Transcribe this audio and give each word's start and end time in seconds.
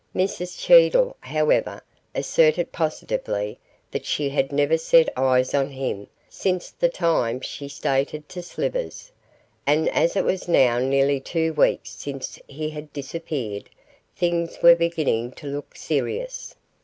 Mrs 0.15 0.57
Cheedle, 0.57 1.15
however, 1.19 1.79
asserted 2.15 2.71
positively 2.71 3.59
that 3.91 4.03
she 4.03 4.29
had 4.29 4.51
never 4.51 4.75
set 4.75 5.09
eyes 5.15 5.53
on 5.53 5.69
him 5.69 6.07
since 6.27 6.71
the 6.71 6.89
time 6.89 7.39
she 7.39 7.67
stated 7.67 8.27
to 8.29 8.41
Slivers, 8.41 9.11
and 9.67 9.87
as 9.89 10.15
it 10.15 10.25
was 10.25 10.47
now 10.47 10.79
nearly 10.79 11.19
two 11.19 11.53
weeks 11.53 11.91
since 11.91 12.39
he 12.47 12.71
had 12.71 12.91
disappeared 12.93 13.69
things 14.15 14.57
were 14.63 14.73
beginning 14.73 15.33
to 15.33 15.45
look 15.45 15.75
serious. 15.75 16.55